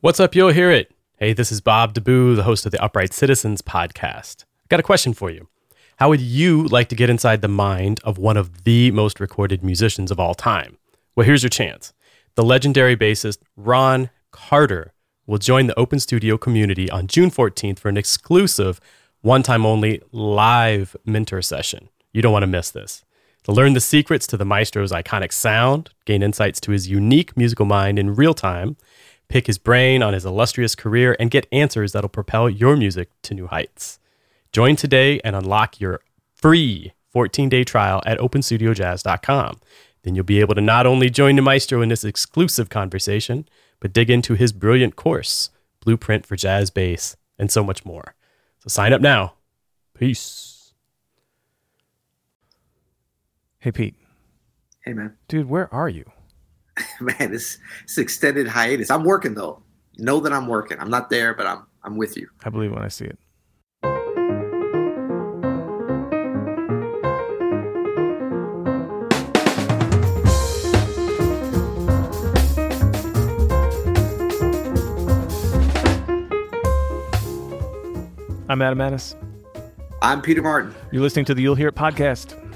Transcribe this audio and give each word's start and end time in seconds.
What's 0.00 0.20
up? 0.20 0.36
You'll 0.36 0.50
hear 0.50 0.70
it. 0.70 0.94
Hey, 1.16 1.32
this 1.32 1.50
is 1.50 1.60
Bob 1.60 1.92
DeBoo, 1.92 2.36
the 2.36 2.44
host 2.44 2.64
of 2.64 2.70
the 2.70 2.80
Upright 2.80 3.12
Citizens 3.12 3.62
podcast. 3.62 4.44
I've 4.62 4.68
got 4.68 4.78
a 4.78 4.84
question 4.84 5.12
for 5.12 5.28
you. 5.28 5.48
How 5.96 6.08
would 6.08 6.20
you 6.20 6.68
like 6.68 6.88
to 6.90 6.94
get 6.94 7.10
inside 7.10 7.42
the 7.42 7.48
mind 7.48 7.98
of 8.04 8.16
one 8.16 8.36
of 8.36 8.62
the 8.62 8.92
most 8.92 9.18
recorded 9.18 9.64
musicians 9.64 10.12
of 10.12 10.20
all 10.20 10.36
time? 10.36 10.78
Well, 11.16 11.26
here's 11.26 11.42
your 11.42 11.50
chance. 11.50 11.92
The 12.36 12.44
legendary 12.44 12.96
bassist 12.96 13.38
Ron 13.56 14.10
Carter 14.30 14.92
will 15.26 15.38
join 15.38 15.66
the 15.66 15.76
Open 15.76 15.98
Studio 15.98 16.38
community 16.38 16.88
on 16.88 17.08
June 17.08 17.32
14th 17.32 17.80
for 17.80 17.88
an 17.88 17.96
exclusive, 17.96 18.80
one 19.22 19.42
time 19.42 19.66
only 19.66 20.00
live 20.12 20.94
mentor 21.04 21.42
session. 21.42 21.88
You 22.12 22.22
don't 22.22 22.32
want 22.32 22.44
to 22.44 22.46
miss 22.46 22.70
this. 22.70 23.04
To 23.42 23.52
learn 23.52 23.72
the 23.72 23.80
secrets 23.80 24.28
to 24.28 24.36
the 24.36 24.44
maestro's 24.44 24.92
iconic 24.92 25.32
sound, 25.32 25.90
gain 26.04 26.22
insights 26.22 26.60
to 26.60 26.70
his 26.70 26.86
unique 26.86 27.36
musical 27.36 27.66
mind 27.66 27.98
in 27.98 28.14
real 28.14 28.34
time, 28.34 28.76
pick 29.28 29.46
his 29.46 29.58
brain 29.58 30.02
on 30.02 30.14
his 30.14 30.24
illustrious 30.24 30.74
career, 30.74 31.16
and 31.18 31.30
get 31.30 31.46
answers 31.52 31.92
that'll 31.92 32.08
propel 32.08 32.48
your 32.48 32.76
music 32.76 33.10
to 33.22 33.34
new 33.34 33.46
heights. 33.46 33.98
Join 34.52 34.76
today 34.76 35.20
and 35.24 35.36
unlock 35.36 35.80
your 35.80 36.00
free 36.34 36.92
14 37.10 37.48
day 37.48 37.64
trial 37.64 38.02
at 38.06 38.18
openstudiojazz.com. 38.18 39.60
Then 40.02 40.14
you'll 40.14 40.24
be 40.24 40.40
able 40.40 40.54
to 40.54 40.60
not 40.60 40.86
only 40.86 41.10
join 41.10 41.36
the 41.36 41.42
maestro 41.42 41.82
in 41.82 41.88
this 41.88 42.04
exclusive 42.04 42.68
conversation, 42.68 43.48
but 43.80 43.92
dig 43.92 44.10
into 44.10 44.34
his 44.34 44.52
brilliant 44.52 44.96
course, 44.96 45.50
Blueprint 45.80 46.26
for 46.26 46.36
Jazz 46.36 46.70
Bass, 46.70 47.16
and 47.38 47.50
so 47.50 47.62
much 47.62 47.84
more. 47.84 48.14
So 48.60 48.68
sign 48.68 48.92
up 48.92 49.00
now. 49.00 49.34
Peace. 49.94 50.72
Hey, 53.58 53.72
Pete. 53.72 53.96
Hey, 54.84 54.92
man. 54.92 55.16
Dude, 55.26 55.48
where 55.48 55.72
are 55.74 55.88
you? 55.88 56.10
man, 57.00 57.30
this, 57.30 57.58
this 57.82 57.98
extended 57.98 58.48
hiatus. 58.48 58.90
I'm 58.90 59.04
working, 59.04 59.34
though. 59.34 59.62
Know 59.98 60.20
that 60.20 60.32
I'm 60.32 60.46
working. 60.46 60.78
I'm 60.78 60.90
not 60.90 61.10
there, 61.10 61.34
but 61.34 61.46
I'm, 61.46 61.66
I'm 61.82 61.96
with 61.96 62.16
you. 62.16 62.28
I 62.44 62.50
believe 62.50 62.72
when 62.72 62.82
I 62.82 62.88
see 62.88 63.06
it. 63.06 63.18
I'm 78.50 78.62
Adam 78.62 78.78
Maness. 78.78 79.14
I'm 80.00 80.22
Peter 80.22 80.40
Martin. 80.40 80.74
You're 80.90 81.02
listening 81.02 81.26
to 81.26 81.34
the 81.34 81.42
You'll 81.42 81.54
Hear 81.54 81.68
It 81.68 81.74
podcast. 81.74 82.47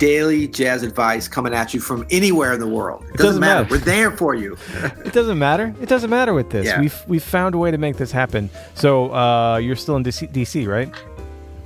Daily 0.00 0.48
jazz 0.48 0.82
advice 0.82 1.28
coming 1.28 1.54
at 1.54 1.72
you 1.72 1.78
from 1.78 2.06
anywhere 2.10 2.54
in 2.54 2.60
the 2.60 2.66
world. 2.66 3.02
It, 3.02 3.18
doesn't, 3.18 3.26
doesn't 3.26 3.40
matter. 3.40 3.62
matter. 3.62 3.74
We're 3.74 3.84
there 3.84 4.10
for 4.10 4.34
you. 4.34 4.56
it 5.04 5.12
doesn't 5.12 5.38
matter. 5.38 5.74
It 5.80 5.88
doesn't 5.88 6.10
matter 6.10 6.34
with 6.34 6.50
this. 6.50 6.66
Yeah. 6.66 6.80
We've 6.80 7.04
we've 7.06 7.22
found 7.22 7.54
a 7.54 7.58
way 7.58 7.70
to 7.70 7.78
make 7.78 7.96
this 7.96 8.10
happen. 8.10 8.50
So 8.74 9.14
uh, 9.14 9.58
you're 9.58 9.76
still 9.76 9.96
in 9.96 10.02
DC, 10.02 10.32
DC, 10.32 10.66
right? 10.66 10.92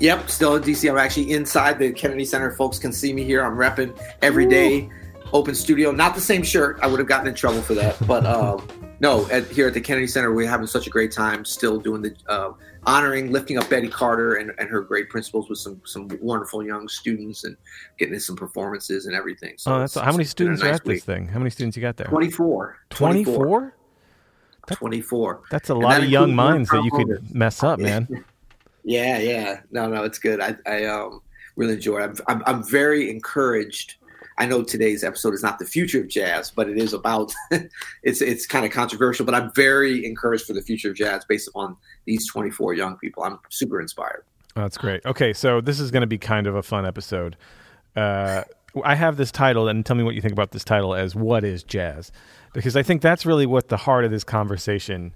Yep, 0.00 0.28
still 0.28 0.56
in 0.56 0.62
DC. 0.62 0.90
I'm 0.90 0.98
actually 0.98 1.30
inside 1.30 1.78
the 1.78 1.92
Kennedy 1.92 2.24
Center. 2.24 2.50
Folks 2.50 2.78
can 2.78 2.92
see 2.92 3.12
me 3.12 3.22
here. 3.24 3.42
I'm 3.42 3.56
repping 3.56 3.96
every 4.20 4.46
Ooh. 4.46 4.50
day. 4.50 4.90
Open 5.32 5.55
studio. 5.55 5.92
Not 5.92 6.14
the 6.14 6.20
same 6.20 6.42
shirt. 6.42 6.78
I 6.82 6.86
would 6.88 6.98
have 6.98 7.08
gotten 7.08 7.28
in 7.28 7.34
trouble 7.34 7.62
for 7.62 7.74
that. 7.74 7.96
But 8.06 8.27
um, 8.27 8.66
no, 9.05 9.28
at, 9.28 9.47
here 9.48 9.66
at 9.66 9.74
the 9.74 9.83
Kennedy 9.83 10.06
Center, 10.06 10.33
we're 10.33 10.48
having 10.48 10.66
such 10.66 10.86
a 10.86 10.91
great 10.91 11.12
time. 11.12 11.44
Still 11.44 11.78
doing 11.78 12.00
the 12.00 12.16
uh, 12.27 12.52
honoring, 12.86 13.33
lifting 13.33 13.58
up 13.58 13.69
Betty 13.69 13.86
Carter 13.86 14.36
and, 14.36 14.50
and 14.58 14.66
her 14.70 14.80
great 14.80 15.11
principles 15.11 15.50
with 15.50 15.58
some 15.58 15.78
some 15.84 16.08
wonderful 16.22 16.64
young 16.64 16.88
students 16.88 17.44
and 17.44 17.55
getting 17.98 18.14
in 18.14 18.20
some 18.20 18.34
performances 18.34 19.05
and 19.05 19.14
everything. 19.14 19.56
So 19.58 19.74
oh, 19.74 19.78
that's 19.80 19.94
how 19.94 20.11
many 20.11 20.24
students 20.24 20.62
nice 20.62 20.70
are 20.70 20.74
at 20.77 20.86
week. 20.86 20.96
this 20.96 21.05
thing? 21.05 21.28
How 21.28 21.38
many 21.38 21.50
students 21.50 21.77
you 21.77 21.83
got 21.83 21.98
there? 21.98 22.06
24. 22.06 22.78
24? 22.88 23.77
24. 24.69 25.42
That's 25.50 25.68
a 25.68 25.74
lot 25.74 26.02
of 26.02 26.08
young 26.08 26.34
minds 26.34 26.70
that 26.70 26.83
you 26.83 26.91
could 26.91 27.34
mess 27.34 27.62
up, 27.62 27.78
man. 27.78 28.08
yeah, 28.84 29.18
yeah. 29.18 29.61
No, 29.70 29.86
no, 29.86 30.05
it's 30.05 30.18
good. 30.18 30.41
I, 30.41 30.56
I 30.66 30.86
um, 30.86 31.20
really 31.56 31.74
enjoy 31.74 32.00
it. 32.00 32.05
I'm, 32.05 32.16
I'm, 32.27 32.42
I'm 32.46 32.64
very 32.64 33.11
encouraged 33.11 33.96
I 34.39 34.46
know 34.46 34.62
today's 34.62 35.05
episode 35.05 35.34
is 35.34 35.42
not 35.42 35.58
the 35.58 35.64
future 35.64 36.00
of 36.00 36.08
jazz, 36.08 36.50
but 36.50 36.68
it 36.68 36.77
is 36.77 36.92
about 36.92 37.33
it's 38.02 38.20
it's 38.20 38.46
kind 38.46 38.64
of 38.64 38.72
controversial, 38.72 39.24
but 39.24 39.34
I'm 39.34 39.52
very 39.55 40.05
encouraged 40.05 40.46
for 40.46 40.52
the 40.52 40.62
future 40.62 40.90
of 40.90 40.96
jazz 40.96 41.24
based 41.24 41.48
upon 41.48 41.77
these 42.05 42.27
24 42.28 42.74
young 42.74 42.96
people. 42.96 43.22
I'm 43.22 43.39
super 43.50 43.80
inspired. 43.80 44.24
Oh, 44.56 44.62
that's 44.62 44.78
great. 44.78 45.05
Okay, 45.05 45.33
so 45.33 45.61
this 45.61 45.80
is 45.80 45.90
going 45.90 46.02
to 46.02 46.06
be 46.06 46.18
kind 46.18 46.46
of 46.46 46.55
a 46.55 46.62
fun 46.62 46.86
episode. 46.86 47.36
Uh, 47.96 48.42
I 48.84 48.95
have 48.96 49.17
this 49.17 49.30
title, 49.30 49.68
and 49.68 49.86
tell 49.86 49.96
me 49.96 50.02
what 50.02 50.14
you 50.14 50.20
think 50.20 50.33
about 50.33 50.51
this 50.51 50.64
title 50.64 50.95
as 50.95 51.14
"What 51.14 51.45
is 51.45 51.62
Jazz?" 51.62 52.11
Because 52.52 52.77
I 52.77 52.83
think 52.83 53.02
that's 53.02 53.24
really 53.24 53.46
what 53.46 53.68
the 53.68 53.77
heart 53.77 54.05
of 54.05 54.11
this 54.11 54.24
conversation 54.24 55.12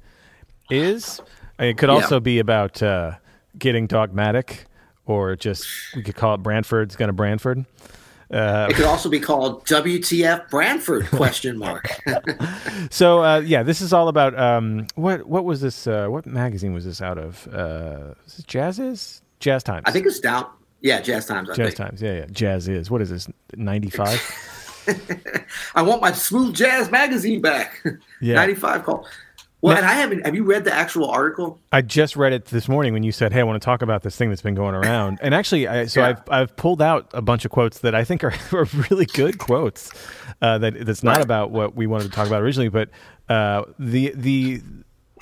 is. 0.71 1.21
It 1.59 1.77
could 1.77 1.89
also 1.89 2.17
yeah. 2.17 2.21
be 2.21 2.39
about 2.39 2.83
uh, 2.83 3.13
getting 3.59 3.89
dogmatic, 3.89 4.67
or 5.07 5.35
just 5.35 5.67
we 5.97 6.03
could 6.03 6.15
call 6.15 6.35
it 6.35 6.43
Branford's 6.43 6.95
going 6.95 7.09
to 7.09 7.13
Branford. 7.13 7.65
Uh, 8.31 8.67
it 8.69 8.77
could 8.77 8.85
also 8.85 9.09
be 9.09 9.19
called 9.19 9.65
WTF 9.67 10.51
Branford 10.51 11.07
question 11.09 11.57
mark. 11.57 11.89
so 12.91 13.25
uh, 13.25 13.41
yeah, 13.41 13.63
this 13.63 13.81
is 13.81 13.93
all 13.93 14.09
about 14.09 14.39
um, 14.39 14.87
what 14.97 15.27
what 15.27 15.45
was 15.45 15.61
this? 15.61 15.87
Uh, 15.87 16.09
what 16.09 16.27
magazine 16.27 16.75
was 16.75 16.85
this 16.85 17.01
out 17.01 17.17
of? 17.17 17.49
Uh, 17.49 18.15
is 18.27 18.37
this 18.37 18.45
Jazz 18.45 18.79
is 18.79 19.23
Jazz 19.41 19.63
Times. 19.63 19.85
I 19.87 19.93
think 19.93 20.07
it's 20.07 20.21
down. 20.21 20.47
Yeah, 20.81 21.01
Jazz 21.01 21.27
Times. 21.27 21.49
I 21.49 21.55
Jazz 21.55 21.67
think. 21.69 21.77
Times. 21.77 22.03
Yeah, 22.03 22.13
yeah. 22.13 22.27
Jazz 22.31 22.69
is. 22.69 22.91
What 22.91 23.01
is 23.01 23.11
this? 23.11 23.29
Ninety 23.57 23.89
five. 23.89 24.21
I 25.75 25.83
want 25.83 26.03
my 26.03 26.13
smooth 26.13 26.55
jazz 26.55 26.91
magazine 26.91 27.41
back. 27.41 27.83
Yeah. 28.21 28.35
95 28.37 28.85
call. 28.85 29.07
Well, 29.61 29.75
now, 29.75 29.81
and 29.81 29.89
I 29.89 29.95
haven't. 29.95 30.25
Have 30.25 30.37
you 30.37 30.45
read 30.45 30.65
the 30.65 30.73
actual 30.73 31.11
article? 31.11 31.61
I 31.73 31.83
just 31.83 32.15
read 32.15 32.33
it 32.33 32.47
this 32.47 32.69
morning 32.69 32.93
when 32.93 33.03
you 33.03 33.11
said, 33.11 33.33
"Hey, 33.33 33.41
I 33.41 33.43
want 33.43 33.61
to 33.61 33.65
talk 33.65 33.83
about 33.83 34.03
this 34.03 34.15
thing 34.15 34.29
that's 34.29 34.43
been 34.43 34.55
going 34.55 34.77
around." 34.77 35.19
and 35.21 35.35
actually, 35.35 35.67
I, 35.67 35.87
so 35.87 36.01
yeah. 36.01 36.09
I've 36.09 36.23
I've 36.31 36.57
pulled 36.57 36.81
out 36.81 37.11
a 37.13 37.23
bunch 37.23 37.45
of 37.45 37.51
quotes 37.51 37.81
that 37.81 37.95
I 37.95 38.05
think 38.05 38.23
are, 38.23 38.35
are 38.53 38.67
really 38.91 39.07
good 39.07 39.39
quotes. 39.39 39.91
Uh, 40.41 40.59
that 40.59 40.87
that's 40.87 41.03
not 41.03 41.21
about 41.21 41.51
what 41.51 41.75
we 41.75 41.89
wanted 41.89 42.05
to 42.05 42.11
talk 42.11 42.29
about 42.29 42.43
originally, 42.43 42.69
but 42.69 42.89
uh, 43.29 43.65
the 43.81 44.13
the 44.15 44.63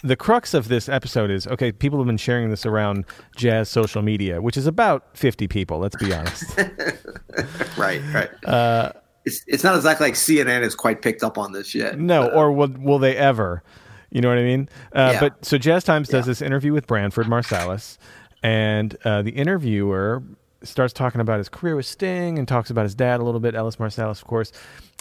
the 0.03 0.17
crux 0.17 0.53
of 0.53 0.69
this 0.69 0.89
episode 0.89 1.31
is 1.31 1.47
okay. 1.47 1.73
People 1.73 1.99
have 1.99 2.07
been 2.07 2.19
sharing 2.19 2.51
this 2.51 2.67
around 2.67 3.07
jazz 3.37 3.71
social 3.71 4.03
media, 4.03 4.43
which 4.43 4.59
is 4.59 4.67
about 4.67 5.17
fifty 5.17 5.49
people. 5.49 5.79
Let's 5.79 5.97
be 5.97 6.13
honest. 6.13 6.45
right, 7.79 8.03
right. 8.13 8.45
Uh, 8.45 8.93
it's 9.25 9.43
it's 9.47 9.65
not 9.65 9.77
exactly 9.77 10.09
like 10.09 10.15
CNN 10.15 10.63
has 10.63 10.75
quite 10.75 11.01
picked 11.01 11.23
up 11.23 11.39
on 11.39 11.53
this 11.53 11.75
yet. 11.75 11.99
No, 11.99 12.23
but, 12.23 12.35
uh, 12.35 12.37
or 12.37 12.53
will 12.53 12.75
will 12.79 12.99
they 12.99 13.17
ever? 13.17 13.63
You 14.11 14.21
know 14.21 14.29
what 14.29 14.39
I 14.39 14.43
mean? 14.43 14.69
Uh, 14.93 15.11
yeah. 15.13 15.21
But 15.21 15.45
so 15.45 15.59
Jazz 15.59 15.85
Times 15.85 16.09
does 16.09 16.25
yeah. 16.25 16.31
this 16.31 16.43
interview 16.43 16.73
with 16.73 16.87
Branford 16.87 17.27
Marsalis, 17.27 17.99
and 18.43 18.97
uh, 19.05 19.23
the 19.23 19.33
interviewer 19.33 20.23
starts 20.63 20.93
talking 20.93 21.21
about 21.21 21.39
his 21.39 21.49
career 21.49 21.77
with 21.77 21.87
Sting 21.87 22.39
and 22.39 22.47
talks 22.47 22.71
about 22.71 22.83
his 22.85 22.95
dad 22.95 23.21
a 23.21 23.25
little 23.25 23.41
bit, 23.41 23.55
Ellis 23.55 23.77
Marsalis, 23.77 24.21
of 24.23 24.27
course, 24.27 24.53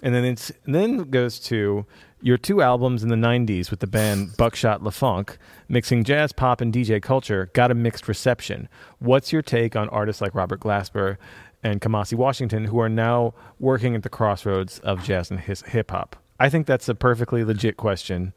and 0.04 0.14
then 0.14 0.26
it's 0.26 0.52
and 0.66 0.76
then 0.76 1.10
goes 1.10 1.40
to 1.40 1.86
your 2.22 2.38
two 2.38 2.62
albums 2.62 3.04
in 3.04 3.10
the 3.10 3.16
'90s 3.16 3.70
with 3.70 3.80
the 3.80 3.88
band 3.88 4.36
Buckshot 4.38 4.82
LeFonque, 4.82 5.38
mixing 5.70 6.04
jazz, 6.04 6.32
pop, 6.32 6.62
and 6.62 6.74
DJ 6.74 7.02
culture, 7.02 7.50
got 7.54 7.72
a 7.72 7.76
mixed 7.76 8.08
reception. 8.08 8.68
What's 9.00 9.32
your 9.32 9.42
take 9.42 9.76
on 9.76 9.90
artists 9.90 10.22
like 10.22 10.36
Robert 10.36 10.60
Glasper? 10.60 11.18
And 11.64 11.82
Kamasi 11.82 12.14
Washington, 12.14 12.66
who 12.66 12.80
are 12.80 12.90
now 12.90 13.34
working 13.60 13.96
at 13.96 14.04
the 14.04 14.10
crossroads 14.10 14.78
of 14.80 15.04
jazz 15.04 15.32
and 15.32 15.40
hip 15.40 15.90
hop. 15.90 16.16
I 16.40 16.48
think 16.48 16.68
that's 16.68 16.88
a 16.88 16.94
perfectly 16.94 17.44
legit 17.44 17.76
question 17.76 18.34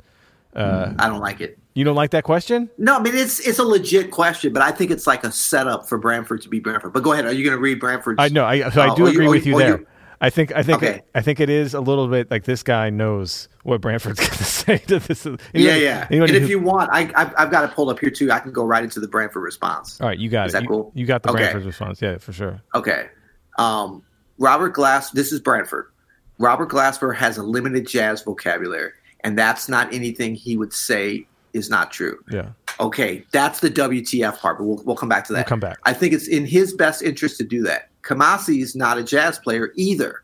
uh, 0.55 0.95
I 0.99 1.09
don't 1.09 1.21
like 1.21 1.41
it. 1.41 1.59
You 1.75 1.85
don't 1.85 1.95
like 1.95 2.11
that 2.11 2.25
question? 2.25 2.69
No, 2.77 2.97
I 2.97 3.01
mean 3.01 3.15
it's 3.15 3.39
it's 3.39 3.61
a 3.61 3.65
legit 3.65 4.11
question, 4.11 4.53
but 4.53 4.63
I 4.63 4.73
think 4.73 4.91
it's 4.91 5.07
like 5.07 5.23
a 5.23 5.31
setup 5.31 5.89
for 5.89 5.97
Branford 5.97 6.43
to 6.43 6.49
be 6.49 6.59
Branford. 6.59 6.93
But 6.93 7.05
go 7.05 7.13
ahead. 7.13 7.25
Are 7.25 7.33
you 7.33 7.45
going 7.45 7.57
to 7.57 7.63
read 7.63 7.79
Branford's? 7.79 8.17
I 8.19 8.29
know. 8.29 8.45
I 8.45 8.69
so 8.71 8.81
I 8.81 8.89
uh, 8.89 8.95
do 8.97 9.07
agree 9.07 9.27
you, 9.27 9.31
with 9.31 9.47
you, 9.47 9.53
you 9.53 9.59
there. 9.59 9.79
You, 9.79 9.87
I 10.21 10.31
think 10.31 10.53
I 10.57 10.65
think 10.65 10.83
okay. 10.83 11.03
I 11.15 11.21
think 11.21 11.39
it 11.39 11.49
is 11.49 11.75
a 11.75 11.81
little 11.81 12.09
bit 12.09 12.31
like 12.31 12.45
this 12.45 12.65
guy 12.65 12.91
knows 12.91 13.49
what 13.63 13.81
Branford's 13.81 14.19
going 14.27 14.31
to 14.31 14.45
say 14.45 14.79
to 14.79 14.99
this. 14.99 15.25
Anybody, 15.25 15.49
yeah, 15.55 15.77
yeah. 15.77 16.09
And 16.11 16.31
if 16.31 16.43
who, 16.43 16.49
you 16.49 16.59
want, 16.59 16.91
I 16.93 17.11
I've, 17.15 17.33
I've, 17.39 17.51
got 17.53 17.63
it 17.63 17.71
pulled 17.75 17.91
up 17.91 18.01
here 18.01 18.11
too. 18.11 18.33
I 18.33 18.41
can 18.41 18.51
go 18.51 18.65
right 18.65 18.83
into 18.83 18.99
the 18.99 19.07
Branford 19.07 19.45
response. 19.45 20.01
All 20.01 20.09
right, 20.09 20.19
you 20.19 20.29
got 20.29 20.49
is 20.49 20.55
it. 20.55 20.57
That 20.57 20.63
you, 20.65 20.69
cool? 20.69 20.93
You 20.97 21.07
got 21.07 21.23
the 21.23 21.31
okay. 21.31 21.39
Branford 21.39 21.65
response. 21.65 22.03
Yeah, 22.03 22.19
for 22.19 22.33
sure. 22.33 22.61
Okay. 22.75 23.09
Um, 23.57 24.03
Robert 24.39 24.71
Glass. 24.71 25.13
This 25.13 25.31
is 25.31 25.39
Branford. 25.39 25.93
Robert 26.39 26.71
Glasper 26.71 27.15
has 27.15 27.39
a 27.39 27.43
limited 27.43 27.87
jazz 27.87 28.23
vocabulary 28.23 28.93
and 29.25 29.39
that's 29.39 29.69
not 29.69 29.93
anything 29.93 30.35
he 30.35 30.57
would 30.57 30.73
say 30.73 31.27
is 31.53 31.71
not 31.71 31.91
true. 31.91 32.23
Yeah. 32.31 32.51
Okay, 32.81 33.25
that's 33.33 33.61
the 33.61 33.71
WTF 33.71 34.39
part, 34.39 34.59
but 34.59 34.65
we'll, 34.65 34.83
we'll 34.85 34.97
come 34.97 35.09
back 35.09 35.27
to 35.27 35.33
that. 35.33 35.41
We'll 35.41 35.49
come 35.49 35.61
back. 35.61 35.79
I 35.85 35.93
think 35.93 36.13
it's 36.13 36.29
in 36.29 36.47
his 36.47 36.73
best 36.73 37.03
interest 37.03 37.39
to 37.39 37.45
do 37.45 37.63
that. 37.63 37.89
Kamasi 38.03 38.63
is 38.63 38.77
not 38.77 38.99
a 38.99 39.03
jazz 39.03 39.39
player 39.39 39.73
either. 39.77 40.23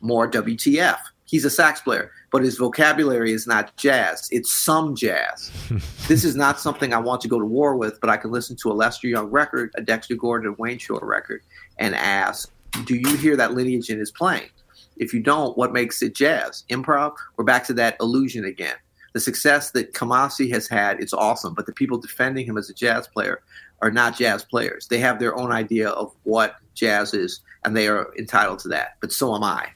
More 0.00 0.30
WTF. 0.30 0.98
He's 1.24 1.44
a 1.44 1.50
sax 1.50 1.80
player, 1.80 2.12
but 2.30 2.42
his 2.42 2.56
vocabulary 2.56 3.32
is 3.32 3.46
not 3.46 3.74
jazz. 3.76 4.28
It's 4.30 4.54
some 4.54 4.94
jazz. 4.94 5.50
this 6.06 6.22
is 6.22 6.36
not 6.36 6.60
something 6.60 6.92
I 6.92 6.98
want 6.98 7.20
to 7.22 7.28
go 7.28 7.40
to 7.40 7.44
war 7.44 7.76
with, 7.76 8.00
but 8.00 8.10
I 8.10 8.16
can 8.16 8.30
listen 8.30 8.56
to 8.56 8.70
a 8.70 8.74
Lester 8.74 9.08
Young 9.08 9.26
record, 9.26 9.72
a 9.76 9.82
Dexter 9.82 10.14
Gordon 10.14 10.48
and 10.48 10.58
Wayne 10.58 10.78
Shorter 10.78 11.06
record, 11.06 11.42
and 11.78 11.96
ask, 11.96 12.52
do 12.84 12.94
you 12.94 13.16
hear 13.16 13.36
that 13.36 13.54
lineage 13.54 13.90
in 13.90 13.98
his 13.98 14.10
playing? 14.10 14.50
If 14.96 15.12
you 15.14 15.20
don't, 15.20 15.56
what 15.56 15.72
makes 15.72 16.02
it 16.02 16.14
jazz? 16.14 16.64
Improv? 16.70 17.14
We're 17.36 17.44
back 17.44 17.64
to 17.66 17.74
that 17.74 17.96
illusion 18.00 18.44
again. 18.44 18.76
the 19.12 19.20
success 19.20 19.70
that 19.70 19.94
Kamasi 19.94 20.50
has 20.52 20.68
had, 20.68 21.00
it's 21.00 21.14
awesome. 21.14 21.54
But 21.54 21.64
the 21.66 21.72
people 21.72 21.96
defending 21.98 22.46
him 22.46 22.58
as 22.58 22.68
a 22.68 22.74
jazz 22.74 23.08
player 23.08 23.40
are 23.80 23.90
not 23.90 24.16
jazz 24.16 24.44
players. 24.44 24.88
They 24.88 24.98
have 24.98 25.18
their 25.18 25.34
own 25.36 25.52
idea 25.52 25.88
of 25.88 26.12
what 26.24 26.56
jazz 26.74 27.14
is, 27.14 27.40
and 27.64 27.74
they 27.76 27.88
are 27.88 28.12
entitled 28.18 28.58
to 28.60 28.68
that. 28.68 28.96
But 29.00 29.12
so 29.12 29.34
am 29.34 29.42
I. 29.42 29.68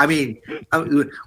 I 0.00 0.06
mean, 0.06 0.40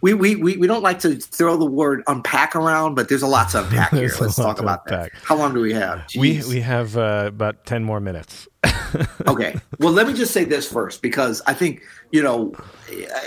we, 0.01 0.13
we, 0.13 0.35
we, 0.35 0.57
we 0.57 0.67
don't 0.67 0.83
like 0.83 0.99
to 0.99 1.15
throw 1.15 1.55
the 1.55 1.65
word 1.65 2.03
unpack 2.07 2.53
around, 2.55 2.95
but 2.95 3.07
there's 3.07 3.21
a 3.21 3.27
lot 3.27 3.49
to 3.51 3.63
unpack 3.63 3.91
here. 3.93 4.11
Let's 4.19 4.35
talk 4.35 4.59
about 4.59 4.81
unpack. 4.85 5.13
that. 5.13 5.21
How 5.23 5.35
long 5.37 5.53
do 5.53 5.61
we 5.61 5.71
have? 5.73 5.99
Jeez. 6.07 6.19
We 6.19 6.55
we 6.55 6.61
have 6.61 6.97
uh, 6.97 7.25
about 7.27 7.65
ten 7.65 7.83
more 7.83 7.99
minutes. 8.01 8.47
okay. 9.27 9.55
Well, 9.79 9.93
let 9.93 10.07
me 10.07 10.13
just 10.13 10.33
say 10.33 10.43
this 10.43 10.71
first 10.71 11.01
because 11.01 11.41
I 11.47 11.53
think 11.53 11.81
you 12.11 12.23
know, 12.23 12.53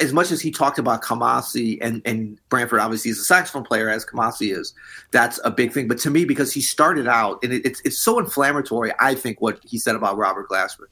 as 0.01 0.13
much 0.13 0.31
as 0.31 0.41
he 0.41 0.51
talked 0.51 0.79
about 0.79 1.03
Kamasi 1.03 1.79
and 1.81 2.03
and 2.05 2.39
Branford, 2.49 2.81
obviously 2.81 3.11
he's 3.11 3.21
a 3.21 3.25
saxophone 3.25 3.65
player 3.65 3.89
as 3.89 4.07
Kamasi 4.07 4.57
is. 4.57 4.75
That's 5.11 5.41
a 5.45 5.51
big 5.51 5.73
thing. 5.73 5.89
But 5.89 5.99
to 5.99 6.11
me, 6.11 6.25
because 6.25 6.53
he 6.53 6.61
started 6.61 7.07
out 7.07 7.39
and 7.43 7.53
it, 7.53 7.65
it's 7.65 7.81
it's 7.85 7.99
so 7.99 8.19
inflammatory, 8.19 8.93
I 9.01 9.15
think 9.15 9.41
what 9.41 9.61
he 9.65 9.79
said 9.79 9.97
about 9.97 10.17
Robert 10.17 10.49
Glasper. 10.49 10.87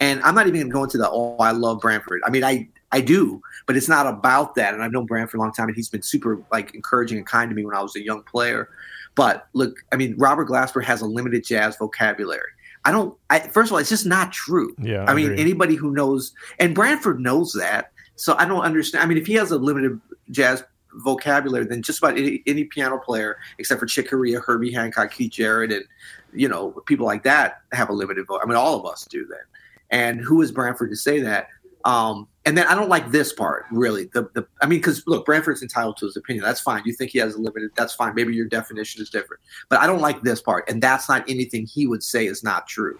And 0.00 0.20
I'm 0.22 0.34
not 0.34 0.48
even 0.48 0.68
going 0.68 0.90
to 0.90 0.98
the 0.98 1.08
oh 1.10 1.36
I 1.38 1.52
love 1.52 1.80
Branford. 1.80 2.20
I 2.24 2.30
mean 2.30 2.44
I 2.44 2.68
I 2.90 3.00
do, 3.00 3.42
but 3.66 3.76
it's 3.76 3.88
not 3.88 4.06
about 4.06 4.54
that. 4.56 4.74
And 4.74 4.82
I've 4.82 4.92
known 4.92 5.06
Branford 5.06 5.32
for 5.32 5.36
a 5.36 5.40
long 5.40 5.52
time, 5.52 5.68
and 5.68 5.76
he's 5.76 5.88
been 5.88 6.02
super 6.02 6.42
like 6.50 6.74
encouraging 6.74 7.18
and 7.18 7.26
kind 7.26 7.50
to 7.50 7.54
me 7.54 7.64
when 7.64 7.74
I 7.74 7.82
was 7.82 7.94
a 7.96 8.02
young 8.02 8.22
player. 8.22 8.70
But 9.14 9.48
look, 9.52 9.76
I 9.92 9.96
mean, 9.96 10.14
Robert 10.16 10.48
Glasper 10.48 10.82
has 10.84 11.00
a 11.00 11.06
limited 11.06 11.44
jazz 11.44 11.76
vocabulary. 11.76 12.50
I 12.84 12.92
don't. 12.92 13.16
I, 13.30 13.40
first 13.40 13.68
of 13.68 13.72
all, 13.72 13.78
it's 13.78 13.88
just 13.88 14.06
not 14.06 14.32
true. 14.32 14.74
Yeah. 14.80 15.04
I, 15.04 15.12
I 15.12 15.14
mean, 15.14 15.38
anybody 15.38 15.74
who 15.74 15.90
knows, 15.90 16.32
and 16.58 16.74
Branford 16.74 17.20
knows 17.20 17.52
that. 17.54 17.92
So 18.16 18.34
I 18.36 18.44
don't 18.44 18.62
understand. 18.62 19.04
I 19.04 19.06
mean, 19.06 19.18
if 19.18 19.26
he 19.26 19.34
has 19.34 19.50
a 19.50 19.58
limited 19.58 20.00
jazz 20.30 20.64
vocabulary, 20.94 21.64
then 21.66 21.82
just 21.82 21.98
about 21.98 22.16
any, 22.16 22.42
any 22.46 22.64
piano 22.64 22.98
player, 22.98 23.38
except 23.58 23.80
for 23.80 23.86
Chick 23.86 24.08
Corea, 24.08 24.40
Herbie 24.40 24.72
Hancock, 24.72 25.12
Keith 25.12 25.32
Jarrett, 25.32 25.72
and 25.72 25.84
you 26.32 26.48
know 26.48 26.70
people 26.86 27.06
like 27.06 27.22
that, 27.24 27.62
have 27.72 27.88
a 27.88 27.92
limited. 27.92 28.26
Vo- 28.26 28.40
I 28.40 28.46
mean, 28.46 28.56
all 28.56 28.78
of 28.78 28.86
us 28.86 29.04
do 29.04 29.26
that. 29.26 29.42
And 29.90 30.20
who 30.20 30.42
is 30.42 30.52
Branford 30.52 30.90
to 30.90 30.96
say 30.96 31.20
that? 31.20 31.48
Um, 31.84 32.28
and 32.48 32.56
then 32.56 32.66
I 32.66 32.74
don't 32.74 32.88
like 32.88 33.10
this 33.10 33.30
part 33.30 33.66
really. 33.70 34.06
The 34.14 34.22
the 34.32 34.46
I 34.62 34.66
mean, 34.66 34.78
because 34.78 35.02
look, 35.06 35.26
Branford's 35.26 35.60
entitled 35.60 35.98
to 35.98 36.06
his 36.06 36.16
opinion. 36.16 36.46
That's 36.46 36.62
fine. 36.62 36.82
You 36.86 36.94
think 36.94 37.10
he 37.10 37.18
has 37.18 37.34
a 37.34 37.38
limited. 37.38 37.72
That's 37.76 37.92
fine. 37.92 38.14
Maybe 38.14 38.34
your 38.34 38.46
definition 38.46 39.02
is 39.02 39.10
different. 39.10 39.42
But 39.68 39.80
I 39.80 39.86
don't 39.86 40.00
like 40.00 40.22
this 40.22 40.40
part, 40.40 40.66
and 40.66 40.82
that's 40.82 41.10
not 41.10 41.28
anything 41.28 41.66
he 41.66 41.86
would 41.86 42.02
say 42.02 42.26
is 42.26 42.42
not 42.42 42.66
true, 42.66 42.98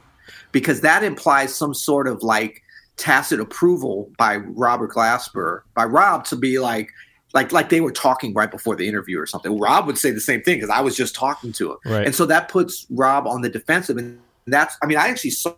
because 0.52 0.82
that 0.82 1.02
implies 1.02 1.54
some 1.54 1.72
sort 1.72 2.08
of 2.08 2.22
like 2.22 2.62
tacit 2.98 3.40
approval 3.40 4.10
by 4.18 4.36
Robert 4.36 4.90
Glasper, 4.90 5.62
by 5.74 5.84
Rob, 5.84 6.26
to 6.26 6.36
be 6.36 6.58
like. 6.58 6.90
Like, 7.34 7.52
like 7.52 7.68
they 7.68 7.82
were 7.82 7.92
talking 7.92 8.32
right 8.32 8.50
before 8.50 8.74
the 8.74 8.88
interview 8.88 9.20
or 9.20 9.26
something. 9.26 9.58
Rob 9.58 9.86
would 9.86 9.98
say 9.98 10.10
the 10.10 10.18
same 10.18 10.40
thing 10.40 10.56
because 10.56 10.70
I 10.70 10.80
was 10.80 10.96
just 10.96 11.14
talking 11.14 11.52
to 11.52 11.72
him, 11.72 11.78
right. 11.84 12.06
and 12.06 12.14
so 12.14 12.24
that 12.24 12.48
puts 12.48 12.86
Rob 12.88 13.26
on 13.26 13.42
the 13.42 13.50
defensive. 13.50 13.98
And 13.98 14.18
that's, 14.46 14.78
I 14.82 14.86
mean, 14.86 14.96
I 14.96 15.08
actually 15.08 15.32
saw, 15.32 15.52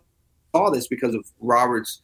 saw 0.53 0.69
this 0.69 0.87
because 0.87 1.15
of 1.15 1.25
Robert's 1.39 2.01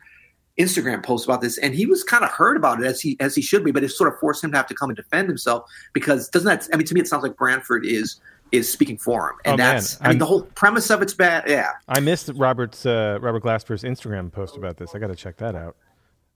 Instagram 0.58 1.04
post 1.04 1.26
about 1.26 1.42
this, 1.42 1.58
and 1.60 1.74
he 1.74 1.86
was 1.86 2.04
kind 2.04 2.24
of 2.24 2.32
hurt 2.32 2.58
about 2.58 2.82
it 2.82 2.86
as 2.86 3.00
he 3.00 3.16
as 3.20 3.36
he 3.36 3.42
should 3.42 3.64
be, 3.64 3.72
but 3.72 3.84
it 3.84 3.90
sort 3.90 4.12
of 4.12 4.20
forced 4.20 4.44
him 4.44 4.52
to 4.52 4.58
have 4.58 4.68
to 4.68 4.74
come 4.74 4.90
and 4.90 4.98
defend 4.98 5.28
himself 5.28 5.70
because 5.94 6.30
doesn't 6.30 6.48
that? 6.48 6.68
I 6.74 6.78
mean, 6.78 6.88
to 6.88 6.94
me, 6.94 7.02
it 7.02 7.08
sounds 7.08 7.24
like 7.24 7.36
Branford 7.38 7.86
is 7.86 8.20
is 8.52 8.72
speaking 8.72 8.98
for 8.98 9.30
him, 9.30 9.36
and 9.46 9.54
oh, 9.54 9.58
that's 9.58 10.00
man. 10.00 10.06
I 10.06 10.10
mean 10.10 10.16
I'm, 10.16 10.20
the 10.20 10.26
whole 10.26 10.44
premise 10.44 10.90
of 10.90 11.02
it's 11.02 11.14
bad. 11.14 11.46
Yeah, 11.48 11.72
I 11.88 12.00
missed 12.00 12.30
Robert's 12.36 12.86
uh, 12.86 13.20
Robert 13.22 13.44
Glasper's 13.44 13.84
Instagram 13.84 14.32
post 14.32 14.58
about 14.58 14.78
this. 14.78 14.96
I 14.96 15.00
got 15.00 15.08
to 15.08 15.16
check 15.16 15.38
that 15.38 15.56
out 15.56 15.76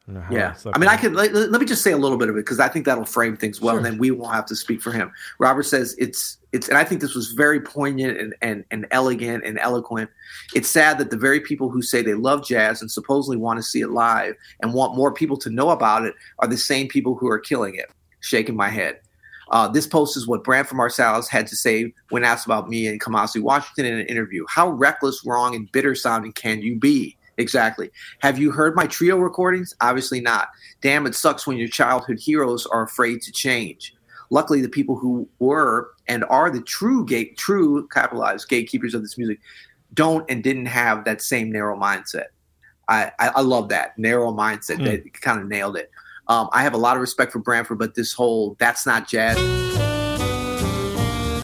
yeah, 0.07 0.55
I 0.73 0.77
mean, 0.79 0.89
I 0.89 0.97
can 0.97 1.13
let, 1.13 1.33
let, 1.33 1.61
me 1.61 1.65
just 1.65 1.83
say 1.83 1.91
a 1.91 1.97
little 1.97 2.17
bit 2.17 2.27
of 2.27 2.35
it 2.35 2.39
because 2.39 2.59
I 2.59 2.67
think 2.67 2.85
that'll 2.85 3.05
frame 3.05 3.37
things 3.37 3.61
well, 3.61 3.73
sure. 3.73 3.77
and 3.77 3.85
then 3.85 3.97
we 3.97 4.11
won't 4.11 4.33
have 4.33 4.45
to 4.47 4.55
speak 4.55 4.81
for 4.81 4.91
him. 4.91 5.11
Robert 5.39 5.63
says 5.63 5.95
it's 5.99 6.37
it's, 6.51 6.67
and 6.67 6.77
I 6.77 6.83
think 6.83 7.01
this 7.01 7.13
was 7.13 7.31
very 7.33 7.61
poignant 7.61 8.17
and, 8.17 8.35
and 8.41 8.65
and 8.71 8.87
elegant 8.91 9.45
and 9.45 9.59
eloquent. 9.59 10.09
It's 10.55 10.69
sad 10.69 10.97
that 10.97 11.11
the 11.11 11.17
very 11.17 11.39
people 11.39 11.69
who 11.69 11.81
say 11.81 12.01
they 12.01 12.15
love 12.15 12.45
jazz 12.45 12.81
and 12.81 12.91
supposedly 12.91 13.37
want 13.37 13.59
to 13.59 13.63
see 13.63 13.81
it 13.81 13.89
live 13.89 14.35
and 14.61 14.73
want 14.73 14.97
more 14.97 15.13
people 15.13 15.37
to 15.37 15.49
know 15.49 15.69
about 15.69 16.03
it 16.03 16.15
are 16.39 16.47
the 16.47 16.57
same 16.57 16.87
people 16.87 17.15
who 17.15 17.29
are 17.29 17.39
killing 17.39 17.75
it. 17.75 17.89
Shaking 18.21 18.55
my 18.55 18.69
head. 18.69 18.99
Uh, 19.51 19.67
this 19.67 19.85
post 19.85 20.15
is 20.15 20.27
what 20.27 20.43
Branford 20.43 20.77
Marsalis 20.77 21.27
had 21.27 21.45
to 21.47 21.55
say 21.55 21.93
when 22.09 22.23
asked 22.23 22.45
about 22.45 22.69
me 22.69 22.87
and 22.87 23.01
Kamasi 23.01 23.41
Washington 23.41 23.85
in 23.85 23.99
an 23.99 24.05
interview. 24.07 24.45
How 24.47 24.69
reckless, 24.69 25.25
wrong, 25.25 25.55
and 25.55 25.71
bitter 25.71 25.93
sounding 25.93 26.31
can 26.31 26.61
you 26.61 26.75
be? 26.75 27.17
Exactly. 27.41 27.91
Have 28.19 28.37
you 28.39 28.51
heard 28.51 28.75
my 28.75 28.85
trio 28.85 29.17
recordings? 29.17 29.75
Obviously 29.81 30.21
not. 30.21 30.49
Damn, 30.81 31.05
it 31.07 31.15
sucks 31.15 31.47
when 31.47 31.57
your 31.57 31.67
childhood 31.67 32.19
heroes 32.19 32.65
are 32.67 32.83
afraid 32.83 33.21
to 33.23 33.31
change. 33.31 33.95
Luckily, 34.29 34.61
the 34.61 34.69
people 34.69 34.95
who 34.95 35.27
were 35.39 35.91
and 36.07 36.23
are 36.25 36.49
the 36.49 36.61
true 36.61 37.05
gate, 37.05 37.37
true 37.37 37.87
capitalized 37.89 38.47
gatekeepers 38.47 38.93
of 38.93 39.01
this 39.01 39.17
music, 39.17 39.39
don't 39.93 40.29
and 40.29 40.41
didn't 40.43 40.67
have 40.67 41.03
that 41.03 41.21
same 41.21 41.51
narrow 41.51 41.77
mindset. 41.77 42.27
I, 42.87 43.11
I, 43.19 43.29
I 43.29 43.41
love 43.41 43.69
that 43.69 43.97
narrow 43.97 44.31
mindset. 44.31 44.77
Mm. 44.77 44.85
That 44.85 45.13
kind 45.21 45.41
of 45.41 45.47
nailed 45.47 45.75
it. 45.75 45.91
Um, 46.27 46.47
I 46.53 46.61
have 46.63 46.73
a 46.73 46.77
lot 46.77 46.95
of 46.95 47.01
respect 47.01 47.33
for 47.33 47.39
Branford, 47.39 47.79
but 47.79 47.95
this 47.95 48.13
whole 48.13 48.55
that's 48.59 48.85
not 48.85 49.07
jazz 49.07 49.37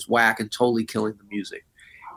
whack 0.08 0.40
and 0.40 0.50
totally 0.52 0.86
killing 0.86 1.14
the 1.18 1.24
music 1.30 1.66